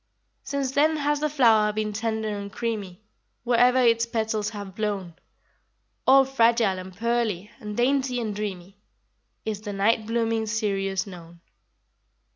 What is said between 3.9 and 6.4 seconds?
petals have blown, All